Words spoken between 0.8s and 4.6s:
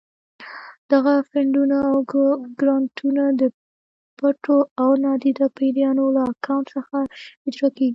دغه فنډونه او ګرانټونه د پټو